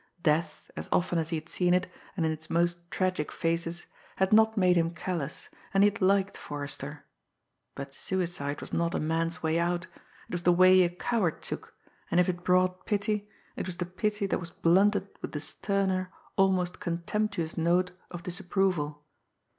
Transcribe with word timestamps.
Death, 0.23 0.71
as 0.75 0.89
often 0.91 1.19
as 1.19 1.29
he 1.29 1.37
had 1.37 1.47
seen 1.47 1.75
it, 1.75 1.85
and 2.17 2.25
in 2.25 2.31
its 2.31 2.49
most 2.49 2.89
tragic 2.89 3.31
phases, 3.31 3.85
had 4.15 4.33
not 4.33 4.57
made 4.57 4.75
him 4.75 4.95
callous, 4.95 5.47
and 5.75 5.83
he 5.83 5.91
had 5.91 6.01
liked 6.01 6.35
Forrester 6.35 7.05
but 7.75 7.93
suicide 7.93 8.61
was 8.61 8.73
not 8.73 8.95
a 8.95 8.99
man's 8.99 9.43
way 9.43 9.59
out, 9.59 9.83
it 10.27 10.31
was 10.33 10.41
the 10.41 10.51
way 10.51 10.81
a 10.81 10.89
coward 10.89 11.43
took, 11.43 11.75
and 12.09 12.19
if 12.19 12.27
it 12.27 12.43
brought 12.43 12.87
pity, 12.87 13.29
it 13.55 13.67
was 13.67 13.77
the 13.77 13.85
pity 13.85 14.25
that 14.25 14.39
was 14.39 14.49
blunted 14.49 15.07
with 15.21 15.33
the 15.33 15.39
sterner, 15.39 16.11
almost 16.35 16.79
contemptuous 16.79 17.55
note 17.55 17.91
of 18.09 18.23
disapproval. 18.23 19.05